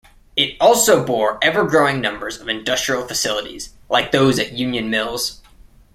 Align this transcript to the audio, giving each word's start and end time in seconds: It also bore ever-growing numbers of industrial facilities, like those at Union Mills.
It 0.35 0.57
also 0.59 1.05
bore 1.05 1.37
ever-growing 1.43 2.01
numbers 2.01 2.41
of 2.41 2.49
industrial 2.49 3.07
facilities, 3.07 3.69
like 3.87 4.11
those 4.11 4.39
at 4.39 4.51
Union 4.53 4.89
Mills. 4.89 5.43